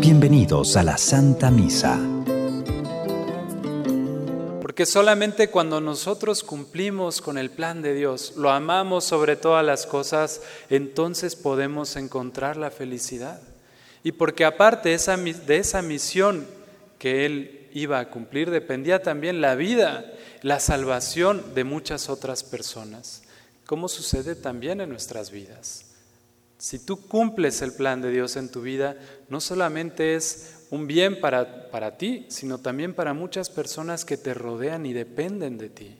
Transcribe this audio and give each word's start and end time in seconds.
Bienvenidos 0.00 0.76
a 0.76 0.82
la 0.82 0.98
Santa 0.98 1.50
Misa. 1.50 1.98
Porque 4.60 4.86
solamente 4.86 5.48
cuando 5.48 5.80
nosotros 5.80 6.42
cumplimos 6.42 7.20
con 7.20 7.38
el 7.38 7.50
plan 7.50 7.82
de 7.82 7.94
Dios, 7.94 8.34
lo 8.36 8.50
amamos 8.50 9.04
sobre 9.04 9.36
todas 9.36 9.64
las 9.64 9.86
cosas, 9.86 10.40
entonces 10.70 11.36
podemos 11.36 11.96
encontrar 11.96 12.56
la 12.56 12.70
felicidad. 12.70 13.40
Y 14.04 14.12
porque 14.12 14.44
aparte 14.44 14.88
de 14.88 15.56
esa 15.56 15.82
misión 15.82 16.46
que 16.98 17.26
Él 17.26 17.68
iba 17.74 17.98
a 17.98 18.08
cumplir, 18.10 18.50
dependía 18.50 19.02
también 19.02 19.40
la 19.40 19.54
vida, 19.54 20.12
la 20.42 20.60
salvación 20.60 21.54
de 21.54 21.64
muchas 21.64 22.08
otras 22.08 22.42
personas, 22.42 23.22
como 23.66 23.88
sucede 23.88 24.34
también 24.34 24.80
en 24.80 24.90
nuestras 24.90 25.30
vidas. 25.30 25.86
Si 26.58 26.78
tú 26.78 27.08
cumples 27.08 27.60
el 27.62 27.72
plan 27.72 28.00
de 28.00 28.10
Dios 28.10 28.36
en 28.36 28.48
tu 28.50 28.62
vida, 28.62 28.96
no 29.28 29.40
solamente 29.40 30.14
es 30.14 30.66
un 30.70 30.86
bien 30.86 31.20
para, 31.20 31.70
para 31.70 31.98
ti, 31.98 32.26
sino 32.28 32.58
también 32.58 32.94
para 32.94 33.14
muchas 33.14 33.50
personas 33.50 34.04
que 34.04 34.16
te 34.16 34.32
rodean 34.32 34.86
y 34.86 34.92
dependen 34.92 35.58
de 35.58 35.68
ti. 35.68 35.98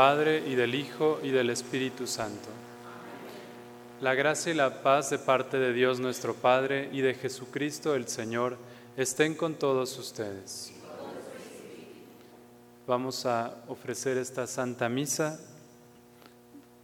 Y 0.00 0.54
del 0.54 0.74
Hijo 0.76 1.20
y 1.22 1.28
del 1.28 1.50
Espíritu 1.50 2.06
Santo. 2.06 2.48
La 4.00 4.14
gracia 4.14 4.50
y 4.50 4.56
la 4.56 4.82
paz 4.82 5.10
de 5.10 5.18
parte 5.18 5.58
de 5.58 5.74
Dios 5.74 6.00
nuestro 6.00 6.32
Padre 6.32 6.88
y 6.90 7.02
de 7.02 7.12
Jesucristo 7.12 7.94
el 7.94 8.08
Señor 8.08 8.56
estén 8.96 9.34
con 9.34 9.56
todos 9.56 9.98
ustedes. 9.98 10.72
Vamos 12.86 13.26
a 13.26 13.62
ofrecer 13.68 14.16
esta 14.16 14.46
Santa 14.46 14.88
Misa 14.88 15.38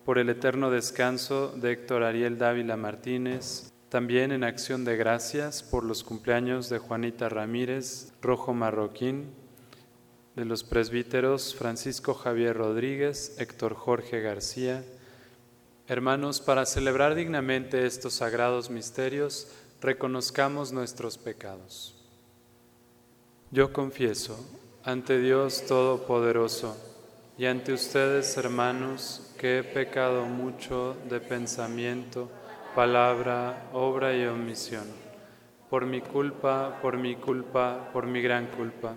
por 0.05 0.19
el 0.19 0.28
eterno 0.28 0.70
descanso 0.70 1.55
de 1.56 1.73
Héctor 1.73 2.03
Ariel 2.03 2.36
Dávila 2.36 2.77
Martínez, 2.77 3.73
también 3.89 4.30
en 4.30 4.45
acción 4.45 4.84
de 4.84 4.98
gracias 4.98 5.62
por 5.62 5.84
los 5.84 6.05
cumpleaños 6.05 6.69
de 6.69 6.77
Juanita 6.77 7.30
Ramírez, 7.30 8.13
Rojo 8.20 8.52
Marroquín, 8.52 9.45
de 10.36 10.45
los 10.45 10.64
presbíteros 10.64 11.55
Francisco 11.55 12.13
Javier 12.13 12.58
Rodríguez, 12.58 13.35
Héctor 13.39 13.74
Jorge 13.74 14.20
García. 14.20 14.85
Hermanos, 15.89 16.42
para 16.42 16.67
celebrar 16.67 17.14
dignamente 17.14 17.86
estos 17.86 18.13
sagrados 18.13 18.69
misterios, 18.69 19.48
reconozcamos 19.80 20.73
nuestros 20.73 21.17
pecados. 21.17 21.95
Yo 23.51 23.73
confieso 23.73 24.39
ante 24.85 25.19
Dios 25.19 25.64
Todopoderoso 25.67 26.77
y 27.39 27.46
ante 27.46 27.73
ustedes, 27.73 28.36
hermanos, 28.36 29.33
que 29.39 29.61
he 29.61 29.64
pecado 29.64 30.27
mucho 30.27 30.98
de 31.08 31.19
pensamiento, 31.19 32.29
palabra, 32.75 33.70
obra 33.73 34.14
y 34.14 34.27
omisión, 34.27 34.85
por 35.70 35.86
mi 35.86 36.02
culpa, 36.02 36.79
por 36.83 36.98
mi 36.98 37.17
culpa, 37.17 37.89
por 37.95 38.07
mi 38.07 38.20
gran 38.20 38.48
culpa. 38.48 38.96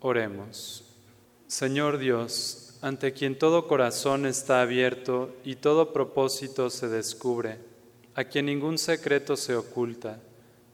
Oremos. 0.00 0.84
Señor 1.46 1.96
Dios, 1.96 2.78
ante 2.82 3.14
quien 3.14 3.38
todo 3.38 3.66
corazón 3.66 4.26
está 4.26 4.60
abierto 4.60 5.34
y 5.44 5.56
todo 5.56 5.94
propósito 5.94 6.68
se 6.68 6.88
descubre, 6.88 7.58
a 8.14 8.24
quien 8.24 8.46
ningún 8.46 8.76
secreto 8.76 9.36
se 9.36 9.56
oculta, 9.56 10.20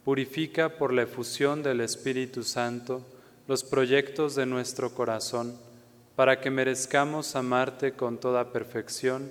purifica 0.04 0.76
por 0.76 0.92
la 0.92 1.02
efusión 1.02 1.62
del 1.62 1.80
Espíritu 1.80 2.42
Santo 2.42 3.06
los 3.46 3.62
proyectos 3.62 4.34
de 4.34 4.46
nuestro 4.46 4.94
corazón, 4.94 5.56
para 6.16 6.40
que 6.40 6.50
merezcamos 6.50 7.36
amarte 7.36 7.92
con 7.92 8.18
toda 8.18 8.52
perfección 8.52 9.30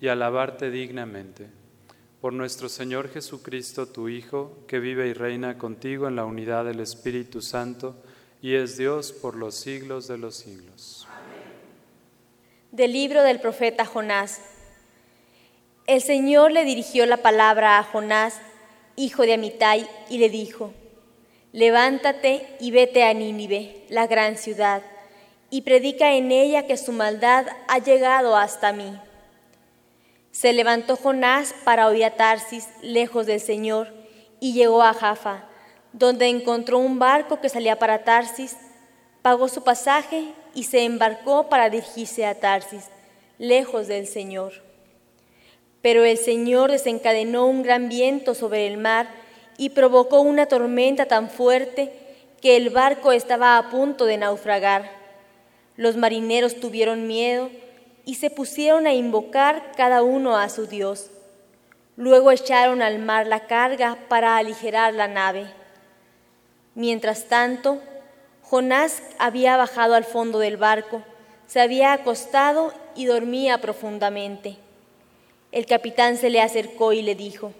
y 0.00 0.06
alabarte 0.06 0.70
dignamente. 0.70 1.59
Por 2.20 2.34
nuestro 2.34 2.68
Señor 2.68 3.10
Jesucristo, 3.10 3.86
tu 3.86 4.10
Hijo, 4.10 4.52
que 4.68 4.78
vive 4.78 5.08
y 5.08 5.14
reina 5.14 5.56
contigo 5.56 6.06
en 6.06 6.16
la 6.16 6.26
unidad 6.26 6.66
del 6.66 6.80
Espíritu 6.80 7.40
Santo, 7.40 7.96
y 8.42 8.56
es 8.56 8.76
Dios 8.76 9.12
por 9.12 9.36
los 9.36 9.54
siglos 9.54 10.06
de 10.06 10.18
los 10.18 10.36
siglos. 10.36 11.08
Del 12.72 12.92
libro 12.92 13.22
del 13.22 13.40
profeta 13.40 13.86
Jonás. 13.86 14.42
El 15.86 16.02
Señor 16.02 16.52
le 16.52 16.66
dirigió 16.66 17.06
la 17.06 17.16
palabra 17.16 17.78
a 17.78 17.84
Jonás, 17.84 18.38
hijo 18.96 19.22
de 19.22 19.32
Amitai, 19.32 19.88
y 20.10 20.18
le 20.18 20.28
dijo, 20.28 20.74
Levántate 21.52 22.46
y 22.60 22.70
vete 22.70 23.02
a 23.02 23.14
Nínive, 23.14 23.86
la 23.88 24.06
gran 24.06 24.36
ciudad, 24.36 24.82
y 25.48 25.62
predica 25.62 26.12
en 26.12 26.30
ella 26.32 26.66
que 26.66 26.76
su 26.76 26.92
maldad 26.92 27.46
ha 27.66 27.78
llegado 27.78 28.36
hasta 28.36 28.74
mí. 28.74 28.94
Se 30.32 30.52
levantó 30.52 30.96
Jonás 30.96 31.54
para 31.64 31.88
huir 31.88 32.04
a 32.04 32.16
Tarsis, 32.16 32.68
lejos 32.82 33.26
del 33.26 33.40
Señor, 33.40 33.92
y 34.40 34.52
llegó 34.52 34.82
a 34.82 34.94
Jafa 34.94 35.50
donde 35.92 36.28
encontró 36.28 36.78
un 36.78 36.98
barco 36.98 37.40
que 37.40 37.48
salía 37.48 37.78
para 37.78 38.04
Tarsis, 38.04 38.56
pagó 39.22 39.48
su 39.48 39.62
pasaje 39.62 40.32
y 40.54 40.64
se 40.64 40.84
embarcó 40.84 41.48
para 41.48 41.70
dirigirse 41.70 42.26
a 42.26 42.38
Tarsis, 42.38 42.86
lejos 43.38 43.88
del 43.88 44.06
Señor. 44.06 44.52
Pero 45.82 46.04
el 46.04 46.18
Señor 46.18 46.70
desencadenó 46.70 47.46
un 47.46 47.62
gran 47.62 47.88
viento 47.88 48.34
sobre 48.34 48.66
el 48.66 48.76
mar 48.76 49.08
y 49.56 49.70
provocó 49.70 50.20
una 50.20 50.46
tormenta 50.46 51.06
tan 51.06 51.30
fuerte 51.30 51.92
que 52.40 52.56
el 52.56 52.70
barco 52.70 53.12
estaba 53.12 53.58
a 53.58 53.70
punto 53.70 54.04
de 54.04 54.18
naufragar. 54.18 54.90
Los 55.76 55.96
marineros 55.96 56.60
tuvieron 56.60 57.06
miedo 57.06 57.50
y 58.10 58.16
se 58.16 58.28
pusieron 58.28 58.88
a 58.88 58.92
invocar 58.92 59.70
cada 59.76 60.02
uno 60.02 60.36
a 60.36 60.48
su 60.48 60.66
Dios. 60.66 61.10
Luego 61.94 62.32
echaron 62.32 62.82
al 62.82 62.98
mar 62.98 63.28
la 63.28 63.46
carga 63.46 63.96
para 64.08 64.36
aligerar 64.36 64.94
la 64.94 65.06
nave. 65.06 65.46
Mientras 66.74 67.28
tanto, 67.28 67.80
Jonás 68.42 69.00
había 69.20 69.56
bajado 69.56 69.94
al 69.94 70.02
fondo 70.02 70.40
del 70.40 70.56
barco, 70.56 71.04
se 71.46 71.60
había 71.60 71.92
acostado 71.92 72.74
y 72.96 73.04
dormía 73.04 73.60
profundamente. 73.60 74.56
El 75.52 75.66
capitán 75.66 76.16
se 76.16 76.30
le 76.30 76.40
acercó 76.40 76.92
y 76.92 77.02
le 77.02 77.14
dijo, 77.14 77.52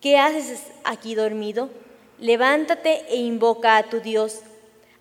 ¿qué 0.00 0.16
haces 0.16 0.62
aquí 0.82 1.14
dormido? 1.14 1.68
Levántate 2.18 3.04
e 3.10 3.16
invoca 3.16 3.76
a 3.76 3.82
tu 3.82 4.00
Dios, 4.00 4.40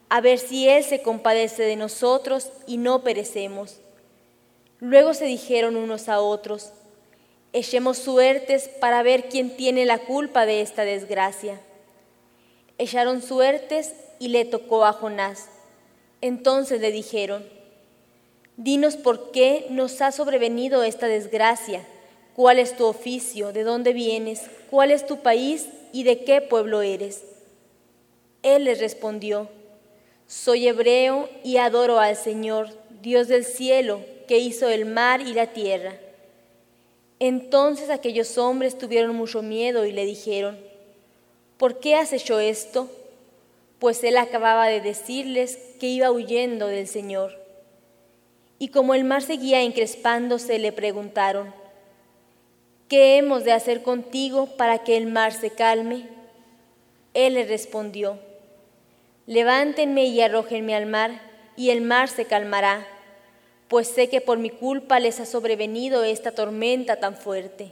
a 0.09 0.19
ver 0.19 0.39
si 0.39 0.67
Él 0.67 0.83
se 0.83 1.01
compadece 1.01 1.63
de 1.63 1.77
nosotros 1.77 2.51
y 2.67 2.75
no 2.75 3.01
perecemos. 3.01 3.79
Luego 4.79 5.13
se 5.13 5.25
dijeron 5.25 5.75
unos 5.75 6.07
a 6.07 6.19
otros, 6.19 6.71
echemos 7.51 7.97
suertes 7.97 8.69
para 8.79 9.01
ver 9.01 9.29
quién 9.29 9.55
tiene 9.55 9.85
la 9.85 9.99
culpa 9.99 10.45
de 10.45 10.61
esta 10.61 10.83
desgracia. 10.83 11.59
Echaron 12.77 13.21
suertes 13.21 13.93
y 14.19 14.27
le 14.27 14.45
tocó 14.45 14.85
a 14.85 14.93
Jonás. 14.93 15.49
Entonces 16.21 16.81
le 16.81 16.91
dijeron, 16.91 17.43
dinos 18.55 18.97
por 18.97 19.31
qué 19.31 19.65
nos 19.69 20.01
ha 20.01 20.11
sobrevenido 20.11 20.83
esta 20.83 21.07
desgracia, 21.07 21.83
cuál 22.35 22.59
es 22.59 22.75
tu 22.75 22.85
oficio, 22.85 23.53
de 23.53 23.63
dónde 23.63 23.93
vienes, 23.93 24.41
cuál 24.69 24.91
es 24.91 25.07
tu 25.07 25.21
país 25.21 25.67
y 25.91 26.03
de 26.03 26.23
qué 26.23 26.41
pueblo 26.41 26.83
eres. 26.83 27.23
Él 28.43 28.65
les 28.65 28.79
respondió, 28.79 29.49
soy 30.27 30.67
hebreo 30.67 31.29
y 31.43 31.57
adoro 31.57 31.99
al 31.99 32.15
Señor, 32.15 32.69
Dios 33.01 33.27
del 33.27 33.45
cielo, 33.45 34.01
que 34.27 34.37
hizo 34.37 34.69
el 34.69 34.85
mar 34.85 35.21
y 35.21 35.33
la 35.33 35.47
tierra. 35.47 35.95
Entonces 37.19 37.89
aquellos 37.89 38.37
hombres 38.37 38.77
tuvieron 38.77 39.15
mucho 39.15 39.41
miedo 39.41 39.85
y 39.85 39.91
le 39.91 40.05
dijeron, 40.05 40.59
¿por 41.57 41.79
qué 41.79 41.95
has 41.95 42.13
hecho 42.13 42.39
esto? 42.39 42.91
Pues 43.79 44.03
él 44.03 44.17
acababa 44.17 44.67
de 44.67 44.81
decirles 44.81 45.57
que 45.79 45.87
iba 45.87 46.11
huyendo 46.11 46.67
del 46.67 46.87
Señor. 46.87 47.39
Y 48.59 48.69
como 48.69 48.93
el 48.93 49.03
mar 49.03 49.21
seguía 49.21 49.61
encrespándose, 49.61 50.59
le 50.59 50.71
preguntaron, 50.71 51.53
¿qué 52.87 53.17
hemos 53.17 53.43
de 53.43 53.51
hacer 53.51 53.83
contigo 53.83 54.47
para 54.57 54.83
que 54.83 54.97
el 54.97 55.07
mar 55.07 55.33
se 55.33 55.51
calme? 55.51 56.07
Él 57.13 57.35
le 57.35 57.45
respondió, 57.45 58.19
levántenme 59.25 60.05
y 60.05 60.21
arrójenme 60.21 60.75
al 60.75 60.85
mar, 60.85 61.21
y 61.55 61.71
el 61.71 61.81
mar 61.81 62.09
se 62.09 62.25
calmará 62.25 62.85
pues 63.67 63.87
sé 63.87 64.09
que 64.09 64.21
por 64.21 64.37
mi 64.37 64.49
culpa 64.49 64.99
les 64.99 65.19
ha 65.19 65.25
sobrevenido 65.25 66.03
esta 66.03 66.31
tormenta 66.31 66.97
tan 66.97 67.15
fuerte. 67.15 67.71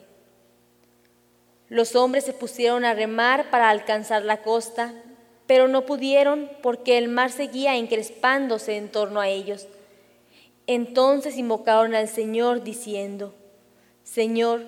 Los 1.70 1.96
hombres 1.96 2.26
se 2.26 2.34
pusieron 2.34 2.86
a 2.86 2.94
remar 2.94 3.50
para 3.50 3.70
alcanzar 3.70 4.24
la 4.24 4.42
costa, 4.42 4.94
pero 5.48 5.68
no 5.68 5.86
pudieron 5.86 6.50
porque 6.62 6.98
el 6.98 7.08
mar 7.08 7.32
seguía 7.32 7.76
encrespándose 7.76 8.78
en 8.78 8.90
torno 8.90 9.20
a 9.20 9.30
ellos. 9.30 9.68
Entonces 10.68 11.38
invocaron 11.38 11.96
al 11.96 12.08
Señor 12.08 12.64
diciendo, 12.64 13.34
Señor, 14.04 14.64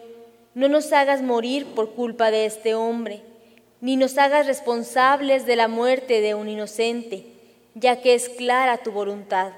no 0.54 0.70
nos 0.70 0.92
hagas 0.94 1.22
morir 1.22 1.66
por 1.76 1.94
culpa 1.94 2.32
de 2.32 2.46
este 2.46 2.74
hombre, 2.74 3.22
ni 3.82 3.96
nos 3.96 4.18
hagas 4.18 4.48
responsables 4.48 5.46
de 5.46 5.56
la 5.56 5.68
muerte 5.68 6.22
de 6.22 6.34
un 6.34 6.50
inocente, 6.50 7.26
ya 7.76 8.02
que 8.02 8.16
es 8.16 8.30
clara 8.30 8.78
tu 8.78 8.92
voluntad. 8.92 9.54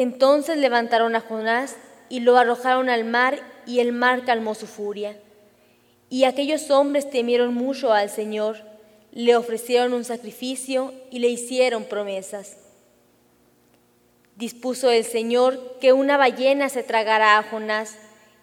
Entonces 0.00 0.58
levantaron 0.58 1.16
a 1.16 1.20
Jonás 1.20 1.74
y 2.08 2.20
lo 2.20 2.38
arrojaron 2.38 2.88
al 2.88 3.02
mar 3.02 3.40
y 3.66 3.80
el 3.80 3.90
mar 3.90 4.24
calmó 4.24 4.54
su 4.54 4.68
furia. 4.68 5.18
Y 6.08 6.22
aquellos 6.22 6.70
hombres 6.70 7.10
temieron 7.10 7.52
mucho 7.52 7.92
al 7.92 8.08
Señor, 8.08 8.58
le 9.10 9.34
ofrecieron 9.34 9.94
un 9.94 10.04
sacrificio 10.04 10.94
y 11.10 11.18
le 11.18 11.26
hicieron 11.26 11.82
promesas. 11.82 12.58
Dispuso 14.36 14.88
el 14.88 15.02
Señor 15.02 15.78
que 15.80 15.92
una 15.92 16.16
ballena 16.16 16.68
se 16.68 16.84
tragara 16.84 17.36
a 17.36 17.42
Jonás, 17.42 17.98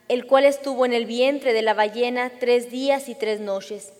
el 0.09 0.27
cual 0.27 0.43
estuvo 0.43 0.85
en 0.85 0.91
el 0.91 1.05
vientre 1.05 1.53
de 1.53 1.61
la 1.61 1.73
ballena 1.73 2.33
tres 2.37 2.69
días 2.69 3.07
y 3.07 3.15
tres 3.15 3.39
noches. 3.39 3.93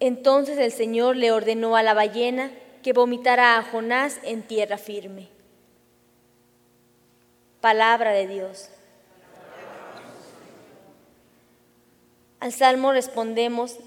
Entonces 0.00 0.58
el 0.58 0.72
Señor 0.72 1.14
le 1.14 1.30
ordenó 1.30 1.76
a 1.76 1.84
la 1.84 1.94
ballena 1.94 2.50
que 2.82 2.92
vomitara 2.92 3.58
a 3.58 3.62
Jonás 3.62 4.18
en 4.24 4.42
tierra 4.42 4.76
firme. 4.76 5.33
Palabra 7.64 8.12
de 8.12 8.26
Dios. 8.26 8.68
Al 12.38 12.52
salmo 12.52 12.92
respondemos, 12.92 13.78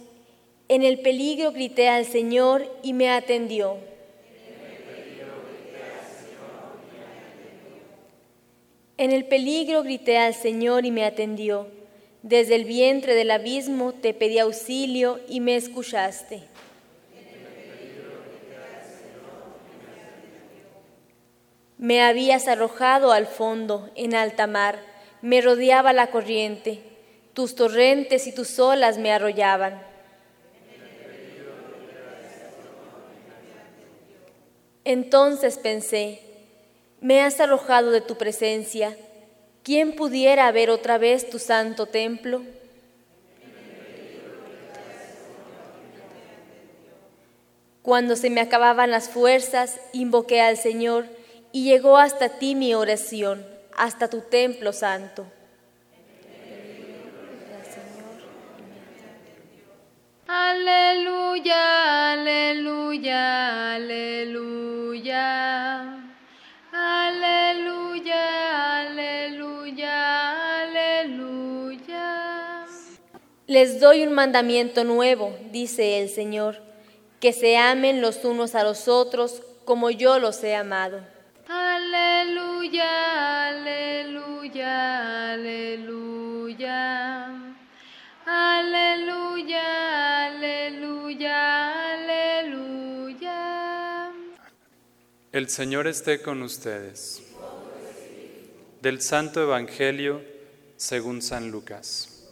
en 0.67 0.81
el 0.81 0.99
peligro 1.01 1.51
grité 1.51 1.87
al 1.87 2.05
Señor 2.05 2.65
y 2.81 2.93
me 2.93 3.11
atendió. 3.11 3.77
En 8.97 9.11
el 9.11 9.25
peligro 9.25 9.83
grité 9.83 10.17
al 10.17 10.33
Señor 10.33 10.83
y 10.83 10.89
me 10.89 11.05
atendió. 11.05 11.67
Desde 12.23 12.55
el 12.55 12.65
vientre 12.65 13.13
del 13.13 13.29
abismo 13.29 13.93
te 13.93 14.15
pedí 14.15 14.39
auxilio 14.39 15.19
y 15.29 15.39
me 15.39 15.55
escuchaste. 15.55 16.41
Me 21.77 22.01
habías 22.01 22.47
arrojado 22.47 23.11
al 23.11 23.27
fondo, 23.27 23.89
en 23.95 24.15
alta 24.15 24.47
mar, 24.47 24.79
me 25.21 25.41
rodeaba 25.41 25.93
la 25.93 26.07
corriente, 26.07 26.81
tus 27.33 27.53
torrentes 27.53 28.25
y 28.25 28.33
tus 28.33 28.57
olas 28.57 28.97
me 28.97 29.11
arrollaban. 29.11 29.81
Entonces 34.83 35.57
pensé, 35.57 36.21
me 37.01 37.21
has 37.21 37.39
arrojado 37.39 37.91
de 37.91 38.01
tu 38.01 38.17
presencia, 38.17 38.97
¿quién 39.61 39.95
pudiera 39.95 40.51
ver 40.51 40.71
otra 40.71 40.97
vez 40.97 41.29
tu 41.29 41.37
santo 41.37 41.85
templo? 41.85 42.41
Cuando 47.83 48.15
se 48.15 48.29
me 48.29 48.41
acababan 48.41 48.89
las 48.91 49.09
fuerzas, 49.09 49.79
invoqué 49.93 50.41
al 50.41 50.57
Señor, 50.57 51.16
y 51.57 51.63
llegó 51.63 51.97
hasta 51.97 52.29
ti 52.29 52.53
mi 52.53 52.75
oración, 52.75 53.43
hasta 53.75 54.07
tu 54.11 54.21
templo 54.21 54.71
santo. 54.73 55.25
Aleluya, 60.27 62.11
aleluya, 62.11 63.73
aleluya. 63.73 65.33
Aleluya, 66.71 68.21
aleluya, 68.81 70.61
aleluya. 70.61 72.05
Les 73.47 73.79
doy 73.79 74.03
un 74.03 74.13
mandamiento 74.13 74.83
nuevo, 74.83 75.35
dice 75.51 75.99
el 76.01 76.09
Señor, 76.09 76.61
que 77.19 77.33
se 77.33 77.57
amen 77.57 77.99
los 77.99 78.23
unos 78.25 78.53
a 78.53 78.63
los 78.63 78.87
otros 78.87 79.41
como 79.65 79.89
yo 79.89 80.19
los 80.19 80.43
he 80.43 80.55
amado. 80.55 81.16
Aleluya, 81.87 83.47
aleluya, 83.47 85.31
aleluya. 85.31 86.81
Aleluya, 88.25 89.65
aleluya, 90.27 91.93
aleluya. 91.93 93.39
El 95.31 95.47
Señor 95.47 95.87
esté 95.87 96.21
con 96.21 96.43
ustedes. 96.43 97.23
Del 98.81 99.01
Santo 99.01 99.41
Evangelio 99.41 100.21
según 100.75 101.21
San 101.21 101.51
Lucas. 101.51 102.27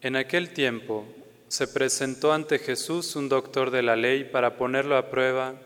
En 0.00 0.16
aquel 0.16 0.54
tiempo 0.54 1.04
se 1.48 1.68
presentó 1.68 2.32
ante 2.32 2.58
Jesús 2.58 3.14
un 3.14 3.28
doctor 3.28 3.70
de 3.70 3.82
la 3.82 3.94
ley 3.96 4.24
para 4.24 4.56
ponerlo 4.56 4.96
a 4.96 5.10
prueba 5.10 5.65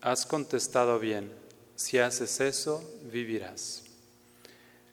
has 0.00 0.26
contestado 0.26 0.98
bien, 0.98 1.32
si 1.74 1.98
haces 1.98 2.40
eso, 2.40 2.82
vivirás. 3.10 3.84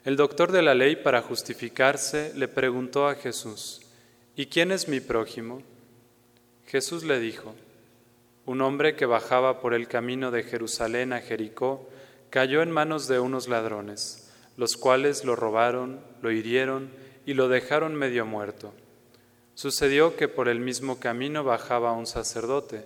El 0.04 0.16
doctor 0.16 0.52
de 0.52 0.62
la 0.62 0.76
ley, 0.76 0.96
para 0.96 1.22
justificarse, 1.22 2.32
le 2.36 2.48
preguntó 2.48 3.08
a 3.08 3.16
Jesús, 3.16 3.82
¿y 4.36 4.48
quién 4.48 4.72
es 4.72 4.88
mi 4.88 5.00
prójimo? 5.00 5.62
Jesús 6.68 7.04
le 7.04 7.20
dijo, 7.20 7.56
un 8.46 8.62
hombre 8.62 8.96
que 8.96 9.06
bajaba 9.06 9.60
por 9.60 9.74
el 9.74 9.88
camino 9.88 10.30
de 10.30 10.44
Jerusalén 10.44 11.14
a 11.14 11.22
Jericó 11.22 11.90
cayó 12.30 12.62
en 12.62 12.70
manos 12.70 13.08
de 13.08 13.20
unos 13.20 13.48
ladrones, 13.48 14.30
los 14.58 14.78
cuales 14.78 15.26
lo 15.26 15.36
robaron, 15.36 16.00
lo 16.22 16.32
hirieron 16.32 16.90
y 17.26 17.34
lo 17.34 17.48
dejaron 17.48 17.96
medio 17.96 18.26
muerto. 18.26 18.74
Sucedió 19.56 20.16
que 20.16 20.28
por 20.28 20.48
el 20.48 20.60
mismo 20.60 21.00
camino 21.00 21.44
bajaba 21.44 21.94
un 21.94 22.06
sacerdote, 22.06 22.86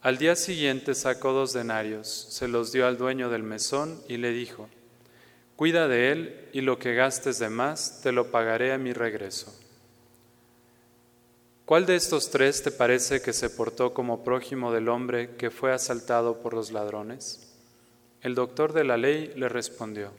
Al 0.00 0.16
día 0.16 0.36
siguiente 0.36 0.94
sacó 0.94 1.32
dos 1.32 1.52
denarios, 1.52 2.06
se 2.30 2.46
los 2.46 2.70
dio 2.70 2.86
al 2.86 2.98
dueño 2.98 3.30
del 3.30 3.42
mesón 3.42 4.00
y 4.08 4.16
le 4.16 4.30
dijo, 4.30 4.68
Cuida 5.56 5.88
de 5.88 6.12
él 6.12 6.48
y 6.52 6.60
lo 6.60 6.78
que 6.78 6.94
gastes 6.94 7.40
de 7.40 7.48
más 7.48 8.00
te 8.00 8.12
lo 8.12 8.30
pagaré 8.30 8.72
a 8.72 8.78
mi 8.78 8.92
regreso. 8.92 9.52
¿Cuál 11.64 11.84
de 11.84 11.96
estos 11.96 12.30
tres 12.30 12.62
te 12.62 12.70
parece 12.70 13.20
que 13.20 13.32
se 13.32 13.50
portó 13.50 13.92
como 13.92 14.22
prójimo 14.22 14.72
del 14.72 14.88
hombre 14.88 15.34
que 15.34 15.50
fue 15.50 15.72
asaltado 15.72 16.40
por 16.40 16.54
los 16.54 16.70
ladrones? 16.70 17.52
El 18.22 18.36
doctor 18.36 18.72
de 18.72 18.84
la 18.84 18.96
ley 18.96 19.32
le 19.34 19.48
respondió, 19.48 20.12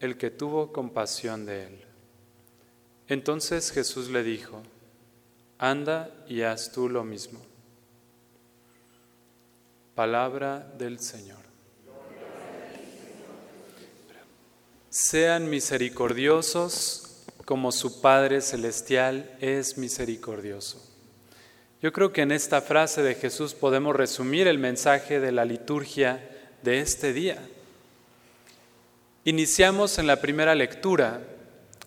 el 0.00 0.16
que 0.16 0.30
tuvo 0.30 0.72
compasión 0.72 1.44
de 1.44 1.64
él. 1.64 1.84
Entonces 3.08 3.70
Jesús 3.70 4.08
le 4.08 4.22
dijo, 4.22 4.62
anda 5.58 6.10
y 6.26 6.40
haz 6.42 6.72
tú 6.72 6.88
lo 6.88 7.04
mismo. 7.04 7.49
Palabra 10.00 10.66
del 10.78 10.98
Señor. 10.98 11.42
Sean 14.88 15.50
misericordiosos 15.50 17.26
como 17.44 17.70
su 17.70 18.00
Padre 18.00 18.40
Celestial 18.40 19.30
es 19.40 19.76
misericordioso. 19.76 20.82
Yo 21.82 21.92
creo 21.92 22.14
que 22.14 22.22
en 22.22 22.32
esta 22.32 22.62
frase 22.62 23.02
de 23.02 23.14
Jesús 23.14 23.52
podemos 23.52 23.94
resumir 23.94 24.48
el 24.48 24.56
mensaje 24.56 25.20
de 25.20 25.32
la 25.32 25.44
liturgia 25.44 26.26
de 26.62 26.80
este 26.80 27.12
día. 27.12 27.36
Iniciamos 29.24 29.98
en 29.98 30.06
la 30.06 30.22
primera 30.22 30.54
lectura 30.54 31.20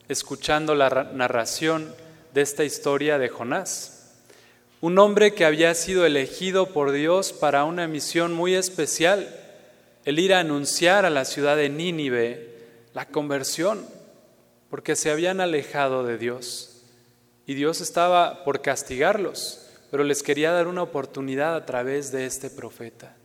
escuchando 0.08 0.75
la 0.75 1.10
narración 1.15 1.96
de 2.32 2.41
esta 2.43 2.63
historia 2.63 3.17
de 3.17 3.29
Jonás, 3.29 3.92
un 4.84 5.00
hombre 5.00 5.34
que 5.34 5.46
había 5.46 5.74
sido 5.75 6.06
elegido 6.06 6.66
por 6.66 6.92
Dios 6.92 7.32
para 7.32 7.63
una 7.63 7.88
misión 7.88 8.34
muy 8.34 8.54
especial, 8.54 9.34
el 10.04 10.20
ir 10.20 10.34
a 10.34 10.42
anunciar 10.42 11.06
a 11.06 11.10
la 11.10 11.24
ciudad 11.24 11.56
de 11.56 11.70
Nínive 11.70 12.58
la 12.94 13.08
conversión 13.08 13.88
porque 14.70 14.98
se 14.98 15.10
habían 15.10 15.40
alejado 15.40 16.04
de 16.04 16.18
Dios 16.18 16.82
y 17.46 17.54
Dios 17.54 17.80
estaba 17.80 18.44
por 18.44 18.62
castigarlos, 18.62 19.70
pero 19.90 20.04
les 20.04 20.22
quería 20.22 20.52
dar 20.52 20.68
una 20.68 20.84
oportunidad 20.84 21.56
a 21.56 21.66
través 21.66 22.12
de 22.12 22.25
este 22.25 22.50
profeta. 22.50 23.16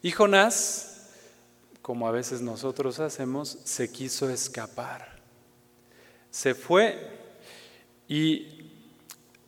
Y 0.00 0.12
Jonás, 0.12 1.08
como 1.82 2.06
a 2.06 2.12
veces 2.12 2.40
nosotros 2.40 3.00
hacemos, 3.00 3.58
se 3.64 3.90
quiso 3.90 4.30
escapar. 4.30 5.18
Se 6.30 6.54
fue 6.54 7.18
y 8.06 8.57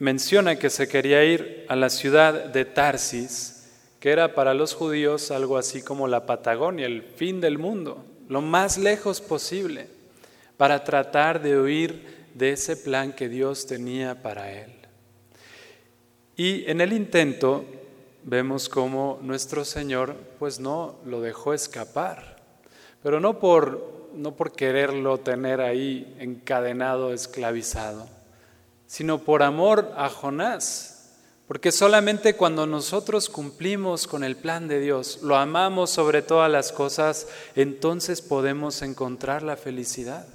menciona 0.00 0.56
que 0.56 0.70
se 0.70 0.88
quería 0.88 1.22
ir 1.24 1.66
a 1.68 1.76
la 1.76 1.90
ciudad 1.90 2.46
de 2.46 2.64
Tarsis, 2.64 3.68
que 4.00 4.10
era 4.10 4.34
para 4.34 4.54
los 4.54 4.74
judíos 4.74 5.30
algo 5.30 5.58
así 5.58 5.82
como 5.82 6.08
la 6.08 6.24
Patagonia, 6.24 6.86
el 6.86 7.02
fin 7.02 7.40
del 7.40 7.58
mundo, 7.58 8.02
lo 8.26 8.40
más 8.40 8.78
lejos 8.78 9.20
posible 9.20 9.88
para 10.56 10.84
tratar 10.84 11.42
de 11.42 11.60
huir 11.60 12.28
de 12.34 12.52
ese 12.52 12.78
plan 12.78 13.12
que 13.12 13.28
Dios 13.28 13.66
tenía 13.66 14.22
para 14.22 14.50
él. 14.50 14.72
Y 16.34 16.64
en 16.70 16.80
el 16.80 16.94
intento 16.94 17.66
vemos 18.24 18.70
cómo 18.70 19.18
nuestro 19.20 19.66
Señor 19.66 20.16
pues 20.38 20.60
no 20.60 20.96
lo 21.04 21.20
dejó 21.20 21.52
escapar, 21.52 22.36
pero 23.02 23.20
no 23.20 23.38
por, 23.38 24.08
no 24.14 24.34
por 24.34 24.52
quererlo 24.52 25.18
tener 25.18 25.60
ahí 25.60 26.16
encadenado, 26.18 27.12
esclavizado, 27.12 28.08
sino 28.90 29.22
por 29.22 29.44
amor 29.44 29.92
a 29.96 30.08
Jonás, 30.08 31.12
porque 31.46 31.70
solamente 31.70 32.34
cuando 32.34 32.66
nosotros 32.66 33.28
cumplimos 33.28 34.08
con 34.08 34.24
el 34.24 34.34
plan 34.34 34.66
de 34.66 34.80
Dios, 34.80 35.20
lo 35.22 35.36
amamos 35.36 35.90
sobre 35.90 36.22
todas 36.22 36.50
las 36.50 36.72
cosas, 36.72 37.28
entonces 37.54 38.20
podemos 38.20 38.82
encontrar 38.82 39.44
la 39.44 39.56
felicidad. 39.56 40.26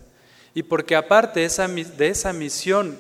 Y 0.54 0.64
porque 0.64 0.96
aparte 0.96 1.42
de 1.42 2.08
esa 2.08 2.32
misión 2.32 2.98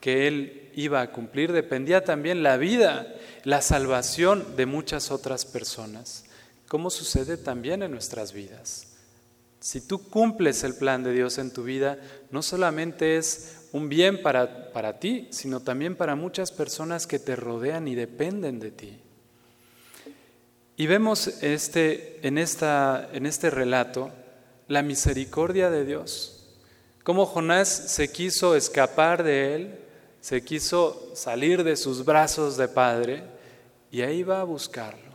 que 0.00 0.26
él 0.26 0.72
iba 0.74 1.00
a 1.02 1.12
cumplir 1.12 1.52
dependía 1.52 2.02
también 2.02 2.42
la 2.42 2.56
vida, 2.56 3.06
la 3.44 3.62
salvación 3.62 4.56
de 4.56 4.66
muchas 4.66 5.12
otras 5.12 5.44
personas, 5.44 6.24
como 6.66 6.90
sucede 6.90 7.36
también 7.36 7.84
en 7.84 7.92
nuestras 7.92 8.32
vidas. 8.32 8.96
Si 9.60 9.80
tú 9.80 10.08
cumples 10.10 10.64
el 10.64 10.74
plan 10.74 11.04
de 11.04 11.12
Dios 11.12 11.38
en 11.38 11.52
tu 11.52 11.62
vida, 11.62 11.98
no 12.32 12.42
solamente 12.42 13.16
es 13.16 13.55
un 13.72 13.88
bien 13.88 14.22
para, 14.22 14.72
para 14.72 14.98
ti, 14.98 15.28
sino 15.30 15.60
también 15.60 15.96
para 15.96 16.14
muchas 16.14 16.52
personas 16.52 17.06
que 17.06 17.18
te 17.18 17.36
rodean 17.36 17.88
y 17.88 17.94
dependen 17.94 18.58
de 18.60 18.70
ti. 18.70 18.98
Y 20.76 20.86
vemos 20.86 21.28
este, 21.42 22.20
en, 22.26 22.38
esta, 22.38 23.08
en 23.12 23.26
este 23.26 23.50
relato 23.50 24.10
la 24.68 24.82
misericordia 24.82 25.70
de 25.70 25.84
Dios 25.84 26.36
cómo 27.06 27.24
Jonás 27.24 27.68
se 27.68 28.10
quiso 28.10 28.56
escapar 28.56 29.22
de 29.22 29.54
él, 29.54 29.78
se 30.20 30.42
quiso 30.42 31.12
salir 31.14 31.62
de 31.62 31.76
sus 31.76 32.04
brazos 32.04 32.56
de 32.56 32.66
padre 32.66 33.22
y 33.92 34.02
ahí 34.02 34.24
va 34.24 34.40
a 34.40 34.44
buscarlo. 34.44 35.14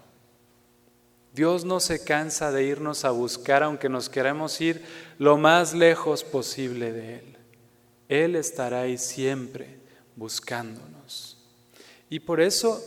Dios 1.34 1.66
no 1.66 1.82
se 1.82 2.02
cansa 2.02 2.50
de 2.54 2.64
irnos 2.64 3.04
a 3.04 3.10
buscar 3.10 3.62
aunque 3.62 3.90
nos 3.90 4.08
queramos 4.08 4.62
ir 4.62 4.86
lo 5.18 5.36
más 5.38 5.74
lejos 5.74 6.24
posible 6.24 6.94
de 6.94 7.16
Él. 7.16 7.31
Él 8.12 8.36
estará 8.36 8.82
ahí 8.82 8.98
siempre 8.98 9.78
buscándonos. 10.18 11.38
Y 12.10 12.20
por 12.20 12.42
eso 12.42 12.84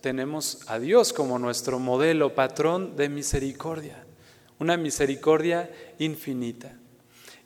tenemos 0.00 0.60
a 0.68 0.78
Dios 0.78 1.12
como 1.12 1.40
nuestro 1.40 1.80
modelo, 1.80 2.36
patrón 2.36 2.94
de 2.96 3.08
misericordia, 3.08 4.04
una 4.60 4.76
misericordia 4.76 5.68
infinita. 5.98 6.78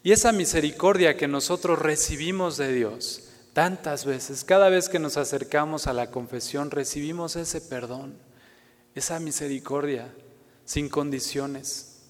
Y 0.03 0.13
esa 0.13 0.33
misericordia 0.33 1.17
que 1.17 1.27
nosotros 1.27 1.79
recibimos 1.79 2.59
de 2.59 2.71
Dios 2.71 3.31
tantas 3.55 4.05
veces, 4.05 4.45
cada 4.45 4.69
vez 4.69 4.91
que 4.91 4.99
nos 4.99 5.17
acercamos 5.17 5.87
a 5.87 5.95
la 5.95 6.11
confesión, 6.11 6.71
recibimos 6.71 7.37
ese 7.37 7.63
perdón, 7.63 8.15
esa 8.95 9.21
misericordia 9.21 10.13
sin 10.67 10.91
condiciones. 10.91 12.03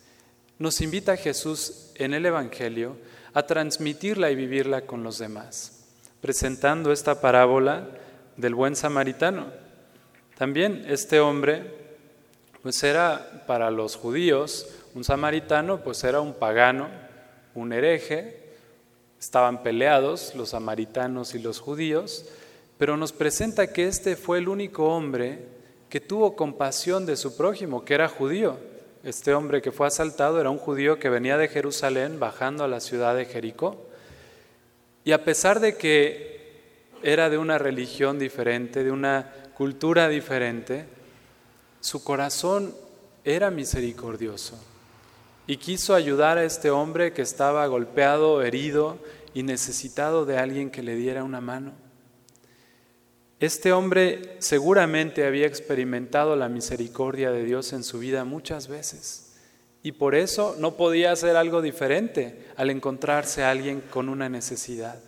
Nos 0.58 0.80
invita 0.80 1.16
Jesús 1.16 1.92
en 1.94 2.12
el 2.12 2.26
Evangelio 2.26 2.96
a 3.34 3.46
transmitirla 3.46 4.30
y 4.30 4.34
vivirla 4.34 4.82
con 4.82 5.02
los 5.02 5.18
demás, 5.18 5.86
presentando 6.20 6.92
esta 6.92 7.20
parábola 7.20 7.88
del 8.36 8.54
buen 8.54 8.76
samaritano. 8.76 9.46
También 10.36 10.84
este 10.88 11.20
hombre, 11.20 11.74
pues 12.62 12.82
era 12.82 13.44
para 13.46 13.70
los 13.70 13.96
judíos, 13.96 14.68
un 14.94 15.04
samaritano, 15.04 15.82
pues 15.82 16.04
era 16.04 16.20
un 16.20 16.34
pagano, 16.34 16.88
un 17.54 17.72
hereje, 17.72 18.42
estaban 19.18 19.62
peleados 19.62 20.34
los 20.34 20.50
samaritanos 20.50 21.34
y 21.34 21.38
los 21.38 21.60
judíos, 21.60 22.26
pero 22.76 22.96
nos 22.96 23.12
presenta 23.12 23.72
que 23.72 23.86
este 23.86 24.16
fue 24.16 24.38
el 24.38 24.48
único 24.48 24.88
hombre 24.88 25.46
que 25.88 26.00
tuvo 26.00 26.34
compasión 26.34 27.06
de 27.06 27.16
su 27.16 27.36
prójimo, 27.36 27.84
que 27.84 27.94
era 27.94 28.08
judío. 28.08 28.56
Este 29.04 29.34
hombre 29.34 29.60
que 29.62 29.72
fue 29.72 29.88
asaltado 29.88 30.40
era 30.40 30.50
un 30.50 30.58
judío 30.58 31.00
que 31.00 31.10
venía 31.10 31.36
de 31.36 31.48
Jerusalén 31.48 32.20
bajando 32.20 32.62
a 32.62 32.68
la 32.68 32.78
ciudad 32.78 33.16
de 33.16 33.24
Jericó. 33.24 33.84
Y 35.04 35.10
a 35.10 35.24
pesar 35.24 35.58
de 35.58 35.76
que 35.76 36.60
era 37.02 37.28
de 37.28 37.38
una 37.38 37.58
religión 37.58 38.20
diferente, 38.20 38.84
de 38.84 38.92
una 38.92 39.32
cultura 39.54 40.08
diferente, 40.08 40.86
su 41.80 42.04
corazón 42.04 42.74
era 43.24 43.50
misericordioso 43.50 44.56
y 45.48 45.56
quiso 45.56 45.94
ayudar 45.94 46.38
a 46.38 46.44
este 46.44 46.70
hombre 46.70 47.12
que 47.12 47.22
estaba 47.22 47.66
golpeado, 47.66 48.42
herido 48.42 48.98
y 49.34 49.42
necesitado 49.42 50.24
de 50.24 50.38
alguien 50.38 50.70
que 50.70 50.82
le 50.82 50.94
diera 50.94 51.24
una 51.24 51.40
mano. 51.40 51.72
Este 53.42 53.72
hombre 53.72 54.36
seguramente 54.38 55.26
había 55.26 55.48
experimentado 55.48 56.36
la 56.36 56.48
misericordia 56.48 57.32
de 57.32 57.42
Dios 57.42 57.72
en 57.72 57.82
su 57.82 57.98
vida 57.98 58.24
muchas 58.24 58.68
veces 58.68 59.32
y 59.82 59.90
por 59.90 60.14
eso 60.14 60.54
no 60.60 60.76
podía 60.76 61.10
hacer 61.10 61.34
algo 61.34 61.60
diferente 61.60 62.46
al 62.56 62.70
encontrarse 62.70 63.42
a 63.42 63.50
alguien 63.50 63.80
con 63.80 64.08
una 64.08 64.28
necesidad. 64.28 65.00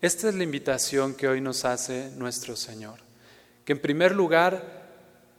Esta 0.00 0.30
es 0.30 0.36
la 0.36 0.42
invitación 0.42 1.14
que 1.14 1.28
hoy 1.28 1.42
nos 1.42 1.66
hace 1.66 2.10
nuestro 2.16 2.56
Señor, 2.56 2.98
que 3.66 3.72
en 3.72 3.80
primer 3.80 4.14
lugar 4.14 4.88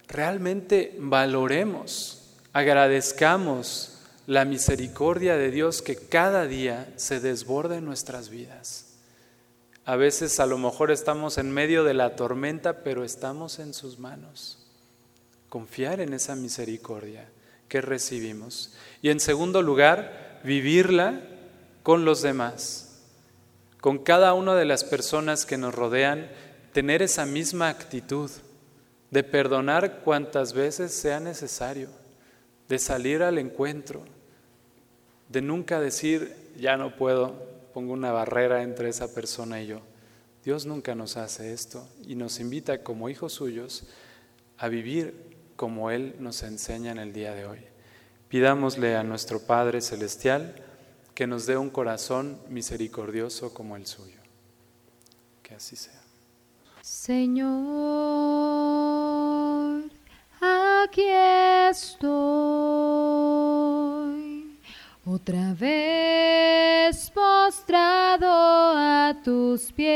realmente 0.07 0.95
valoremos, 0.99 2.35
agradezcamos 2.53 3.97
la 4.27 4.45
misericordia 4.45 5.37
de 5.37 5.49
Dios 5.49 5.81
que 5.81 5.95
cada 5.95 6.45
día 6.45 6.93
se 6.97 7.19
desborda 7.19 7.77
en 7.77 7.85
nuestras 7.85 8.29
vidas. 8.29 8.88
A 9.89 9.95
veces 9.95 10.39
a 10.39 10.45
lo 10.45 10.59
mejor 10.59 10.91
estamos 10.91 11.39
en 11.39 11.49
medio 11.49 11.83
de 11.83 11.95
la 11.95 12.15
tormenta, 12.15 12.83
pero 12.83 13.03
estamos 13.03 13.57
en 13.57 13.73
sus 13.73 13.97
manos. 13.97 14.59
Confiar 15.49 15.99
en 15.99 16.13
esa 16.13 16.35
misericordia 16.35 17.27
que 17.67 17.81
recibimos. 17.81 18.75
Y 19.01 19.09
en 19.09 19.19
segundo 19.19 19.63
lugar, 19.63 20.41
vivirla 20.43 21.21
con 21.81 22.05
los 22.05 22.21
demás, 22.21 23.01
con 23.81 23.97
cada 23.97 24.35
una 24.35 24.53
de 24.53 24.65
las 24.65 24.83
personas 24.83 25.47
que 25.47 25.57
nos 25.57 25.73
rodean, 25.73 26.29
tener 26.71 27.01
esa 27.01 27.25
misma 27.25 27.69
actitud 27.69 28.29
de 29.09 29.23
perdonar 29.23 30.01
cuantas 30.01 30.53
veces 30.53 30.93
sea 30.93 31.19
necesario, 31.19 31.89
de 32.67 32.77
salir 32.77 33.23
al 33.23 33.39
encuentro, 33.39 34.03
de 35.29 35.41
nunca 35.41 35.79
decir, 35.79 36.35
ya 36.59 36.77
no 36.77 36.95
puedo, 36.95 37.58
pongo 37.79 37.93
una 37.93 38.11
barrera 38.11 38.61
entre 38.61 38.89
esa 38.89 39.13
persona 39.13 39.61
y 39.61 39.67
yo. 39.67 39.79
Dios 40.43 40.65
nunca 40.65 40.95
nos 40.95 41.15
hace 41.15 41.53
esto 41.53 41.87
y 42.05 42.15
nos 42.15 42.41
invita 42.41 42.83
como 42.83 43.07
hijos 43.07 43.31
suyos 43.31 43.85
a 44.57 44.67
vivir 44.67 45.15
como 45.55 45.89
Él 45.89 46.13
nos 46.19 46.43
enseña 46.43 46.91
en 46.91 46.97
el 46.97 47.13
día 47.13 47.33
de 47.33 47.45
hoy. 47.45 47.59
Pidámosle 48.27 48.97
a 48.97 49.03
nuestro 49.03 49.39
Padre 49.39 49.79
Celestial 49.79 50.55
que 51.15 51.25
nos 51.25 51.45
dé 51.45 51.55
un 51.55 51.69
corazón 51.69 52.37
misericordioso 52.49 53.53
como 53.53 53.77
el 53.77 53.85
suyo. 53.85 54.19
Que 55.41 55.55
así 55.55 55.77
sea. 55.77 56.01
Señor, 56.81 57.29
aquí 60.41 61.05
estoy, 61.69 62.09
otra 65.05 65.53
vez 65.53 65.98
tus 69.23 69.71
pies 69.71 69.89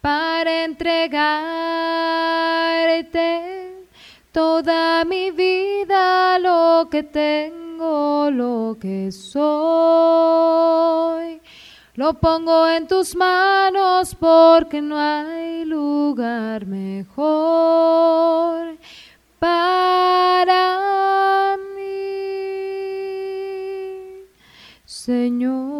para 0.00 0.64
entregarte 0.64 1.16
toda 4.32 5.04
mi 5.04 5.30
vida, 5.30 6.38
lo 6.38 6.88
que 6.90 7.02
tengo, 7.02 8.30
lo 8.30 8.76
que 8.80 9.10
soy 9.12 10.66
lo 11.96 12.12
pongo 12.12 12.68
en 12.68 12.86
tus 12.86 13.16
manos 13.16 14.14
porque 14.14 14.82
no 14.82 14.98
hay 14.98 15.64
lugar 15.64 16.66
mejor 16.66 17.16
para 19.38 19.96
mí, 21.74 22.26
Señor. 24.84 25.75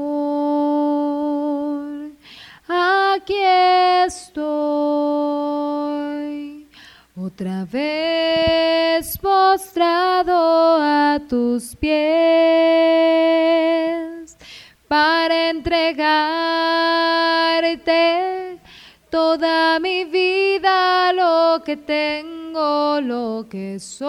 Otra 7.37 7.67
vez 7.67 9.19
postrado 9.19 10.79
a 10.81 11.21
tus 11.29 11.77
pies 11.77 11.93
para 14.89 15.51
entregarte 15.51 16.19
toda 19.11 19.79
mi 19.81 20.07
vida, 20.07 21.13
lo 21.13 21.63
que 21.63 21.77
tengo, 21.77 23.03
lo 23.03 23.47
que 23.51 23.81
soy. 23.81 24.07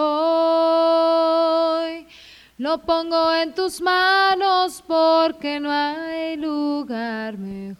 Lo 2.56 2.78
pongo 2.78 3.34
en 3.34 3.52
tus 3.54 3.82
manos 3.82 4.82
porque 4.86 5.60
no 5.60 5.70
hay 5.70 6.38
lugar 6.38 7.36
mejor 7.36 7.74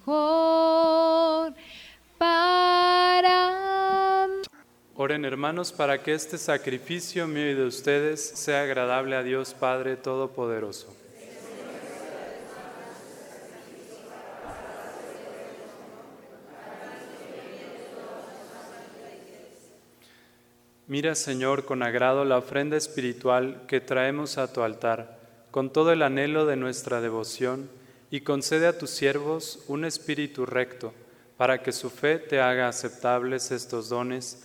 para 2.19 2.68
Oren 5.09 5.25
hermanos 5.25 5.73
para 5.73 6.03
que 6.03 6.13
este 6.13 6.37
sacrificio 6.37 7.27
mío 7.27 7.49
y 7.51 7.55
de 7.55 7.65
ustedes 7.65 8.21
sea 8.21 8.65
agradable 8.65 9.17
a 9.17 9.23
Dios 9.23 9.55
Padre 9.55 9.97
Todopoderoso. 9.97 10.95
Mira, 20.87 21.15
Señor, 21.15 21.65
con 21.65 21.83
agrado 21.83 22.27
la 22.27 22.37
ofrenda 22.37 22.77
espiritual 22.77 23.63
que 23.67 23.81
traemos 23.81 24.37
a 24.37 24.53
tu 24.53 24.61
altar, 24.61 25.19
con 25.51 25.73
todo 25.73 25.91
el 25.91 26.03
anhelo 26.03 26.45
de 26.45 26.57
nuestra 26.57 27.01
devoción, 27.01 27.71
y 28.11 28.21
concede 28.21 28.67
a 28.67 28.77
tus 28.77 28.91
siervos 28.91 29.65
un 29.69 29.87
espíritu 29.87 30.45
recto, 30.45 30.93
para 31.39 31.63
que 31.63 31.73
su 31.73 31.89
fe 31.89 32.19
te 32.19 32.43
haga 32.43 32.69
aceptables 32.69 33.51
estos 33.53 33.89
dones 33.89 34.45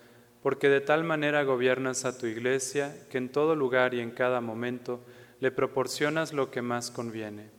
porque 0.41 0.69
de 0.69 0.81
tal 0.81 1.03
manera 1.03 1.43
gobiernas 1.43 2.05
a 2.05 2.17
tu 2.17 2.25
iglesia 2.25 2.95
que 3.09 3.17
en 3.17 3.29
todo 3.29 3.55
lugar 3.55 3.93
y 3.93 3.99
en 3.99 4.11
cada 4.11 4.41
momento 4.41 5.01
le 5.39 5.51
proporcionas 5.51 6.33
lo 6.33 6.51
que 6.51 6.61
más 6.61 6.91
conviene. 6.91 7.49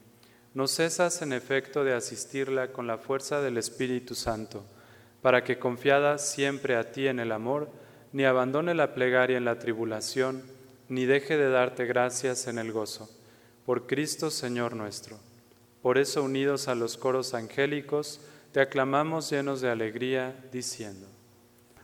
No 0.55 0.67
cesas 0.69 1.23
en 1.23 1.33
efecto 1.33 1.85
de 1.85 1.95
asistirla 1.95 2.73
con 2.73 2.87
la 2.87 2.99
fuerza 2.99 3.41
del 3.41 3.57
Espíritu 3.57 4.15
Santo 4.15 4.65
para 5.23 5.45
que 5.45 5.59
confiada 5.59 6.19
siempre 6.19 6.77
a 6.77 6.91
ti 6.91 7.07
en 7.07 7.21
el 7.21 7.33
amor, 7.33 7.71
ni 8.13 8.25
abandone 8.25 8.75
la 8.75 8.93
plegaria 8.93 9.39
en 9.39 9.45
la 9.45 9.59
tribulación, 9.59 10.43
ni 10.89 11.07
deje 11.07 11.39
de 11.39 11.49
darte 11.49 11.87
gracias 11.87 12.49
en 12.49 12.59
el 12.59 12.73
gozo. 12.73 13.09
Por 13.65 13.87
Cristo 13.87 14.31
Señor 14.31 14.75
nuestro. 14.75 15.19
Por 15.81 15.97
eso, 15.97 16.23
unidos 16.23 16.69
a 16.69 16.75
los 16.75 16.97
coros 16.97 17.35
angélicos, 17.35 18.21
te 18.53 18.61
aclamamos 18.61 19.31
llenos 19.31 19.61
de 19.61 19.71
alegría, 19.71 20.37
diciendo, 20.53 21.07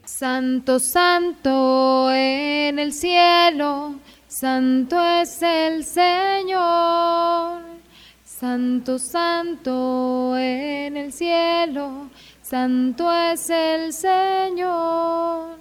Santo, 0.08 0.80
santo 0.80 2.10
en 2.10 2.78
el 2.78 2.94
cielo, 2.94 3.96
santo 4.26 5.00
es 5.00 5.42
el 5.42 5.84
Señor. 5.84 7.60
Santo, 8.24 8.98
santo 8.98 10.34
en 10.38 10.96
el 10.96 11.12
cielo, 11.12 12.08
Santo 12.40 13.12
es 13.12 13.50
el 13.50 13.92
Señor, 13.92 15.58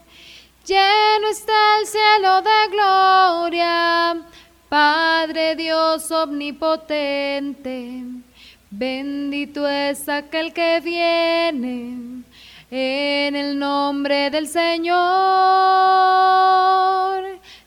lleno 0.66 1.28
está 1.30 1.80
el 1.82 1.88
cielo 1.88 2.42
de 2.42 2.70
gloria, 2.72 4.26
Padre 4.70 5.56
Dios 5.56 6.10
omnipotente, 6.10 8.04
bendito 8.72 9.68
es 9.68 10.08
aquel 10.08 10.54
que 10.54 10.80
viene 10.80 12.17
en 12.70 13.36
el 13.36 13.58
nombre 13.58 14.30
del 14.30 14.48
Señor. 14.48 14.98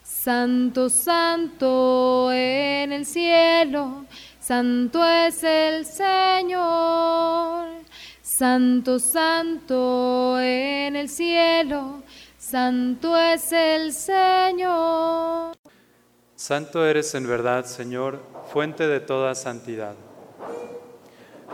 Santo, 0.03 0.91
santo 0.91 2.31
en 2.33 2.93
el 2.93 3.07
cielo, 3.07 4.05
santo 4.39 5.05
es 5.05 5.43
el 5.43 5.87
Señor. 5.87 7.69
Santo, 8.21 8.99
santo 8.99 10.39
en 10.41 10.97
el 10.97 11.09
cielo, 11.09 12.03
santo 12.39 13.17
es 13.17 13.53
el 13.53 13.93
Señor. 13.93 15.57
Santo 16.35 16.87
eres 16.87 17.15
en 17.15 17.27
verdad, 17.27 17.65
Señor, 17.67 18.23
fuente 18.51 18.87
de 18.87 19.01
toda 19.01 19.35
santidad. 19.35 19.95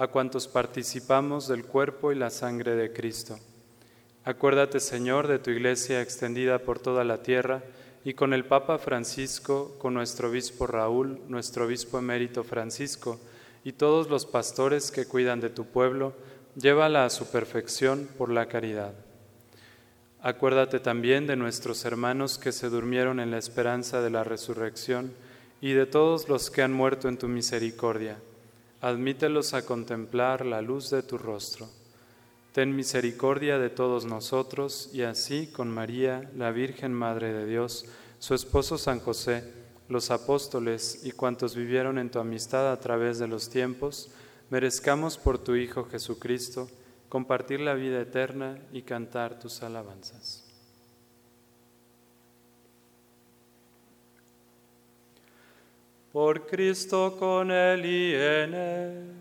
a 0.00 0.08
cuantos 0.08 0.48
participamos 0.48 1.46
del 1.46 1.66
cuerpo 1.66 2.10
y 2.10 2.14
la 2.14 2.30
sangre 2.30 2.74
de 2.74 2.90
Cristo. 2.90 3.38
Acuérdate, 4.24 4.80
Señor, 4.80 5.28
de 5.28 5.38
tu 5.38 5.50
iglesia 5.50 6.00
extendida 6.00 6.60
por 6.60 6.78
toda 6.78 7.04
la 7.04 7.22
tierra 7.22 7.62
y 8.02 8.14
con 8.14 8.32
el 8.32 8.46
Papa 8.46 8.78
Francisco, 8.78 9.76
con 9.78 9.92
nuestro 9.92 10.30
obispo 10.30 10.66
Raúl, 10.66 11.20
nuestro 11.28 11.66
obispo 11.66 11.98
emérito 11.98 12.44
Francisco 12.44 13.20
y 13.62 13.72
todos 13.72 14.08
los 14.08 14.24
pastores 14.24 14.90
que 14.90 15.04
cuidan 15.04 15.38
de 15.40 15.50
tu 15.50 15.66
pueblo, 15.66 16.14
llévala 16.56 17.04
a 17.04 17.10
su 17.10 17.30
perfección 17.30 18.08
por 18.16 18.30
la 18.30 18.46
caridad. 18.46 18.94
Acuérdate 20.22 20.80
también 20.80 21.26
de 21.26 21.36
nuestros 21.36 21.84
hermanos 21.84 22.38
que 22.38 22.52
se 22.52 22.70
durmieron 22.70 23.20
en 23.20 23.30
la 23.30 23.36
esperanza 23.36 24.00
de 24.00 24.08
la 24.08 24.24
resurrección 24.24 25.12
y 25.60 25.74
de 25.74 25.84
todos 25.84 26.30
los 26.30 26.50
que 26.50 26.62
han 26.62 26.72
muerto 26.72 27.06
en 27.06 27.18
tu 27.18 27.28
misericordia 27.28 28.16
admítelos 28.80 29.54
a 29.54 29.64
contemplar 29.64 30.46
la 30.46 30.62
luz 30.62 30.90
de 30.90 31.02
tu 31.02 31.18
rostro. 31.18 31.68
Ten 32.52 32.74
misericordia 32.74 33.58
de 33.58 33.70
todos 33.70 34.06
nosotros 34.06 34.90
y 34.92 35.02
así 35.02 35.46
con 35.46 35.70
María, 35.70 36.30
la 36.36 36.50
Virgen 36.50 36.92
Madre 36.92 37.32
de 37.32 37.46
Dios, 37.46 37.84
su 38.18 38.34
esposo 38.34 38.78
San 38.78 39.00
José, 39.00 39.44
los 39.88 40.10
apóstoles 40.10 41.02
y 41.04 41.12
cuantos 41.12 41.54
vivieron 41.54 41.98
en 41.98 42.10
tu 42.10 42.18
amistad 42.18 42.72
a 42.72 42.80
través 42.80 43.18
de 43.18 43.28
los 43.28 43.50
tiempos, 43.50 44.10
merezcamos 44.50 45.18
por 45.18 45.38
tu 45.38 45.54
Hijo 45.54 45.84
Jesucristo 45.84 46.68
compartir 47.08 47.60
la 47.60 47.74
vida 47.74 48.00
eterna 48.00 48.58
y 48.72 48.82
cantar 48.82 49.38
tus 49.38 49.62
alabanzas. 49.62 50.49
Por 56.12 56.46
Cristo 56.46 57.16
con 57.18 57.50
Él 57.50 57.86
y 57.86 58.14
en 58.14 58.54
Él, 58.54 59.12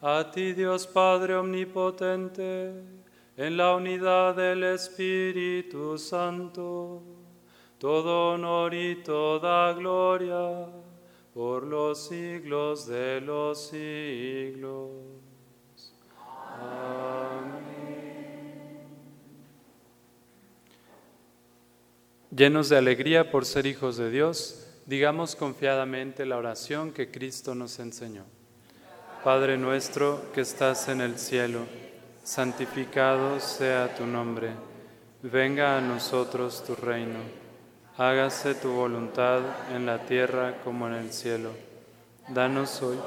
a 0.00 0.30
ti 0.32 0.52
Dios 0.52 0.86
Padre 0.86 1.36
Omnipotente, 1.36 2.72
en 3.36 3.56
la 3.56 3.74
unidad 3.74 4.34
del 4.34 4.64
Espíritu 4.64 5.96
Santo, 5.98 7.02
todo 7.78 8.32
honor 8.32 8.74
y 8.74 8.96
toda 9.02 9.72
gloria 9.72 10.66
por 11.34 11.64
los 11.64 12.06
siglos 12.06 12.86
de 12.86 13.20
los 13.20 13.68
siglos. 13.68 14.90
Amén. 16.60 17.64
Llenos 22.30 22.68
de 22.68 22.76
alegría 22.76 23.30
por 23.30 23.44
ser 23.44 23.66
hijos 23.66 23.96
de 23.96 24.10
Dios, 24.10 24.63
digamos 24.86 25.36
confiadamente 25.36 26.26
la 26.26 26.36
oración 26.36 26.92
que 26.92 27.10
Cristo 27.10 27.54
nos 27.54 27.78
enseñó. 27.78 28.24
Padre 29.22 29.56
nuestro 29.56 30.32
que 30.32 30.42
estás 30.42 30.88
en 30.88 31.00
el 31.00 31.18
cielo, 31.18 31.60
santificado 32.22 33.40
sea 33.40 33.94
tu 33.96 34.06
nombre, 34.06 34.50
venga 35.22 35.78
a 35.78 35.80
nosotros 35.80 36.62
tu 36.64 36.74
reino, 36.74 37.20
hágase 37.96 38.54
tu 38.54 38.72
voluntad 38.72 39.40
en 39.74 39.86
la 39.86 40.04
tierra 40.04 40.56
como 40.62 40.86
en 40.88 40.94
el 40.94 41.12
cielo. 41.12 41.50
Danos 42.28 42.82
hoy 42.82 42.98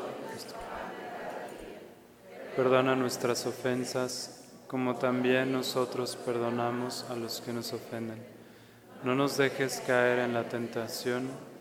Perdona 2.58 2.96
nuestras 2.96 3.46
ofensas, 3.46 4.44
como 4.66 4.96
también 4.96 5.52
nosotros 5.52 6.16
perdonamos 6.16 7.06
a 7.08 7.16
los 7.16 7.40
que 7.40 7.54
nos 7.54 7.72
ofenden. 7.72 8.18
No 9.04 9.14
nos 9.14 9.38
dejes 9.38 9.80
caer 9.86 10.18
en 10.18 10.34
la 10.34 10.50
tentación 10.50 11.30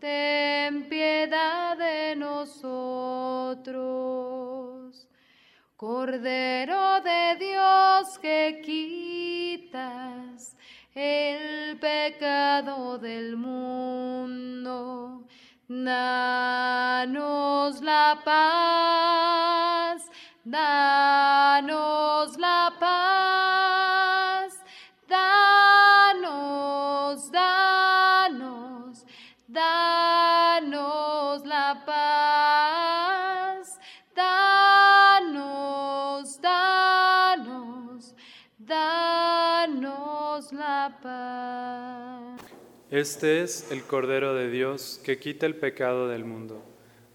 ten 0.00 0.88
piedad 0.88 1.76
de 1.76 2.16
nosotros. 2.16 3.70
Cordero 5.76 7.00
de 7.02 7.36
Dios 7.38 8.18
que 8.18 8.60
quitas 8.64 10.56
el 10.94 11.78
pecado 11.78 12.98
del 12.98 13.36
mundo, 13.36 15.24
danos 15.68 16.20
la 17.80 18.20
paz, 18.24 20.10
danos 20.44 22.36
la 22.38 22.72
paz, 22.78 23.89
danos 30.60 31.46
la 31.46 31.82
paz, 31.86 33.78
danos, 34.14 35.40
danos, 36.40 38.14
danos 38.58 40.52
la 40.52 40.98
paz. 41.02 42.42
Este 42.90 43.42
es 43.42 43.70
el 43.70 43.84
Cordero 43.84 44.34
de 44.34 44.50
Dios 44.50 45.00
que 45.04 45.18
quita 45.18 45.46
el 45.46 45.56
pecado 45.56 46.08
del 46.08 46.26
mundo. 46.26 46.62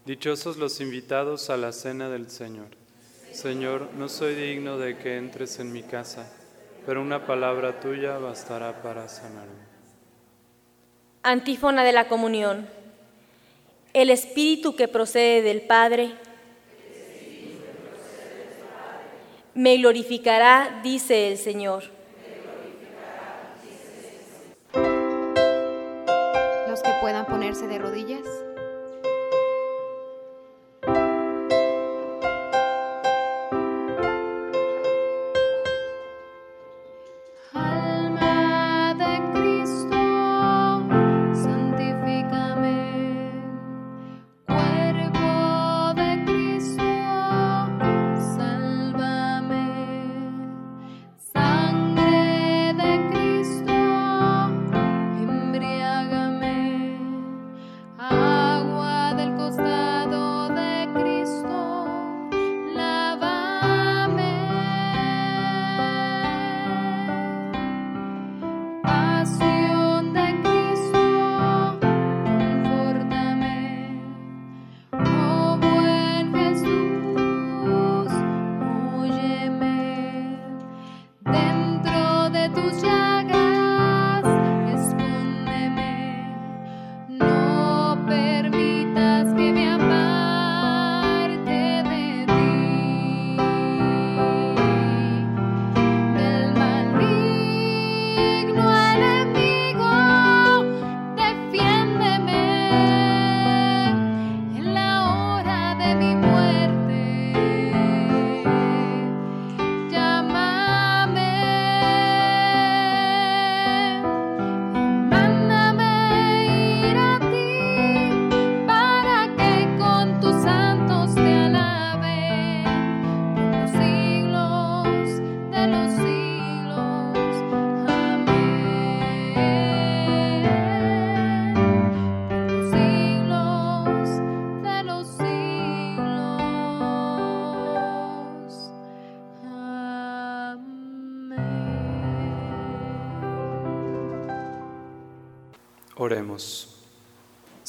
Dichosos 0.04 0.56
los 0.56 0.80
invitados 0.80 1.48
a 1.50 1.56
la 1.56 1.70
cena 1.72 2.08
del 2.08 2.30
Señor. 2.30 2.70
Señor, 3.32 3.90
no 3.96 4.08
soy 4.08 4.34
digno 4.34 4.78
de 4.78 4.96
que 4.98 5.18
entres 5.18 5.60
en 5.60 5.72
mi 5.72 5.84
casa, 5.84 6.32
pero 6.84 7.00
una 7.02 7.26
palabra 7.26 7.78
tuya 7.80 8.18
bastará 8.18 8.82
para 8.82 9.08
sanarme. 9.08 9.66
Antífona 11.22 11.84
de 11.84 11.92
la 11.92 12.08
comunión. 12.08 12.75
El 13.96 14.10
Espíritu 14.10 14.76
que 14.76 14.88
procede 14.88 15.40
del 15.40 15.62
Padre 15.62 16.12
me 19.54 19.78
glorificará, 19.78 20.82
dice 20.82 21.28
el 21.28 21.38
Señor. 21.38 21.84
Los 26.68 26.82
que 26.82 26.90
puedan 27.00 27.24
ponerse 27.24 27.66
de 27.66 27.78
rodillas. 27.78 28.45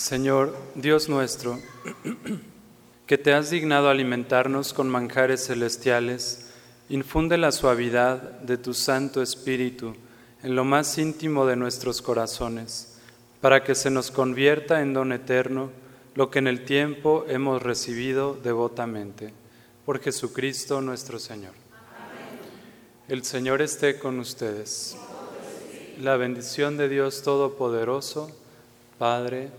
Señor, 0.08 0.56
Dios 0.74 1.10
nuestro, 1.10 1.60
que 3.06 3.18
te 3.18 3.34
has 3.34 3.50
dignado 3.50 3.90
alimentarnos 3.90 4.72
con 4.72 4.88
manjares 4.88 5.48
celestiales, 5.48 6.48
infunde 6.88 7.38
la 7.38 7.52
suavidad 7.52 8.40
de 8.40 8.58
tu 8.58 8.74
Santo 8.74 9.22
Espíritu 9.22 9.98
en 10.44 10.56
lo 10.56 10.64
más 10.64 10.98
íntimo 10.98 11.46
de 11.46 11.58
nuestros 11.58 12.02
corazones, 12.02 12.98
para 13.42 13.66
que 13.66 13.76
se 13.76 13.90
nos 13.90 14.10
convierta 14.10 14.82
en 14.82 14.94
don 14.94 15.12
eterno 15.12 15.72
lo 16.16 16.32
que 16.32 16.40
en 16.40 16.48
el 16.48 16.64
tiempo 16.64 17.26
hemos 17.28 17.62
recibido 17.62 18.40
devotamente. 18.42 19.34
Por 19.86 20.00
Jesucristo 20.00 20.80
nuestro 20.80 21.20
Señor. 21.20 21.52
El 23.10 23.26
Señor 23.26 23.62
esté 23.62 24.00
con 24.00 24.22
ustedes. 24.22 24.96
La 26.00 26.16
bendición 26.16 26.78
de 26.78 26.88
Dios 26.88 27.24
Todopoderoso, 27.24 28.32
Padre, 28.98 29.50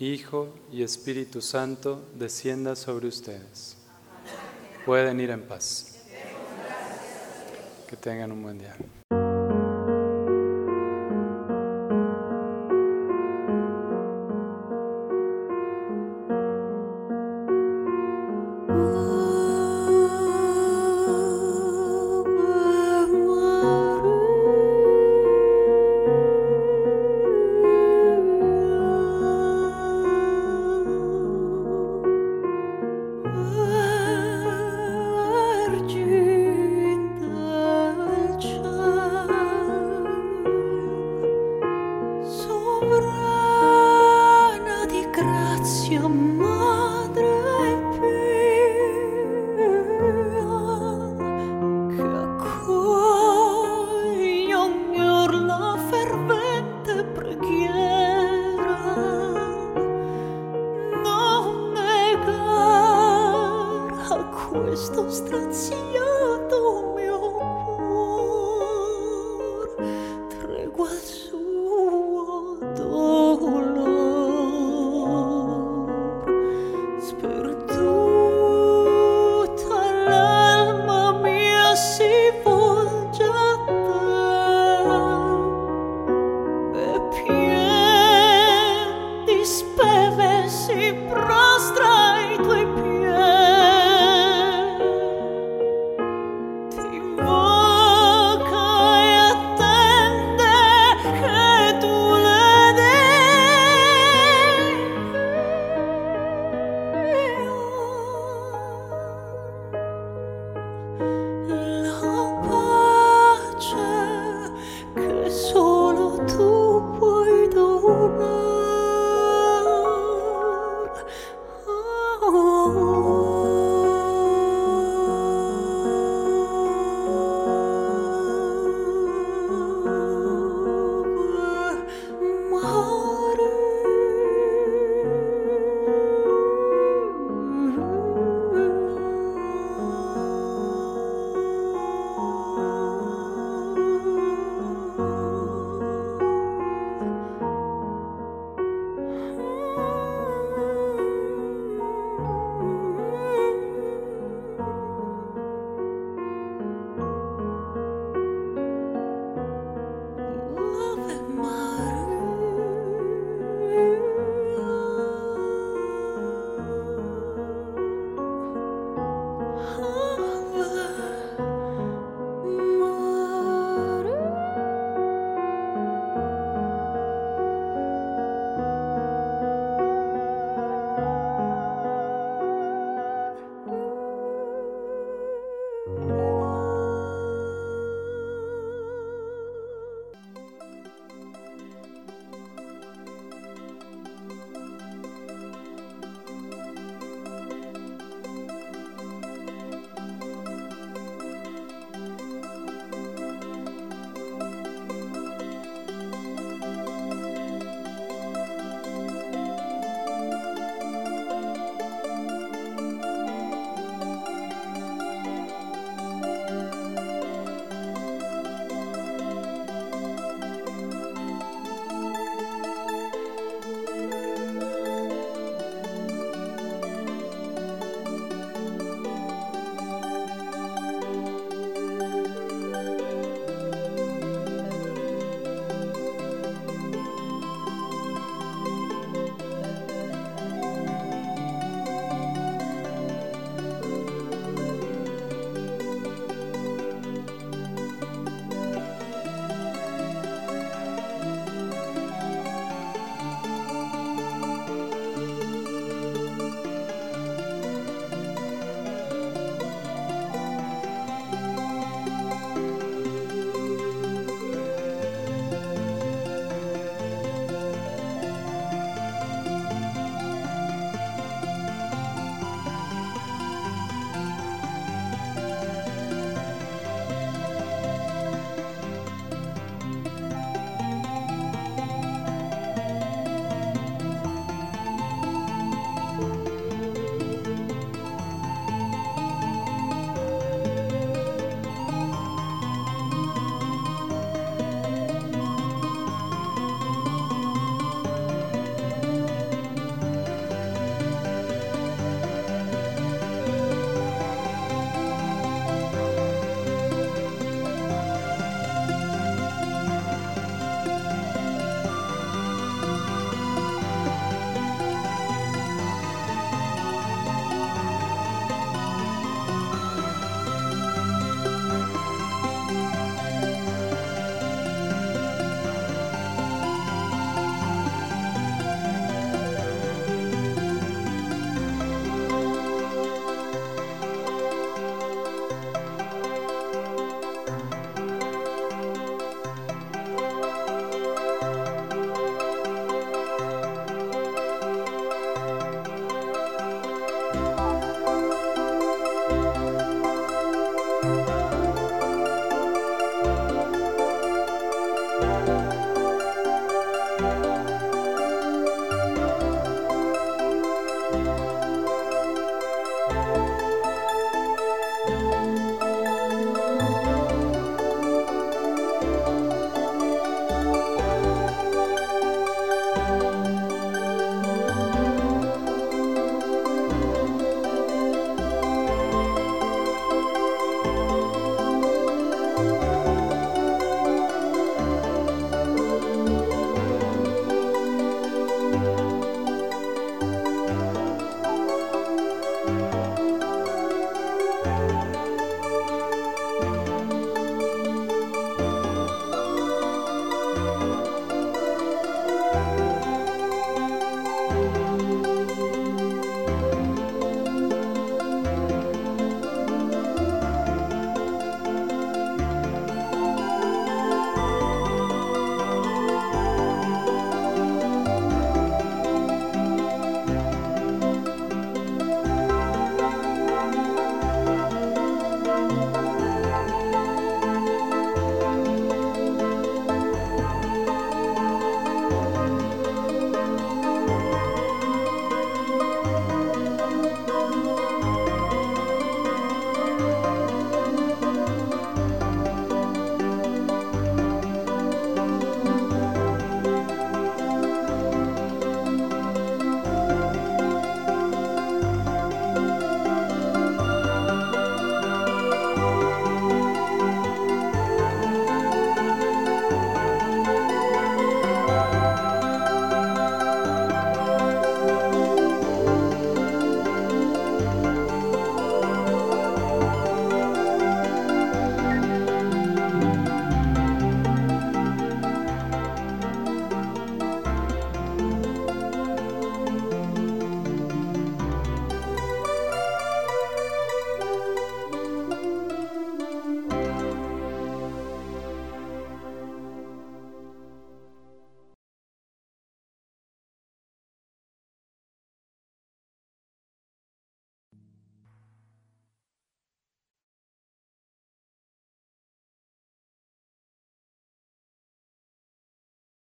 Hijo 0.00 0.54
y 0.72 0.84
Espíritu 0.84 1.40
Santo, 1.40 2.04
descienda 2.14 2.76
sobre 2.76 3.08
ustedes. 3.08 3.76
Pueden 4.86 5.18
ir 5.18 5.30
en 5.30 5.42
paz. 5.42 6.04
Que 7.88 7.96
tengan 7.96 8.30
un 8.30 8.42
buen 8.42 8.58
día. 8.58 8.76